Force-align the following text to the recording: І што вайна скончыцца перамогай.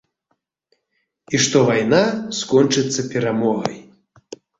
І 1.35 1.41
што 1.43 1.57
вайна 1.67 1.99
скончыцца 2.39 3.05
перамогай. 3.13 3.77